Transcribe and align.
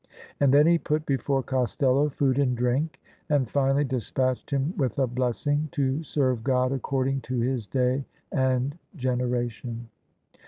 And 0.39 0.51
then 0.51 0.65
he 0.65 0.79
put 0.79 1.05
before 1.05 1.43
Costello 1.43 2.09
food 2.09 2.39
and 2.39 2.57
drink 2.57 2.99
and 3.29 3.47
finally 3.47 3.83
despatched 3.83 4.49
him 4.49 4.73
with 4.75 4.97
a 4.97 5.05
blessing, 5.05 5.69
to 5.73 6.01
serve 6.01 6.43
God 6.43 6.71
according 6.71 7.21
to 7.21 7.37
his 7.39 7.67
day 7.67 8.05
and 8.31 8.79
generation. 8.95 9.89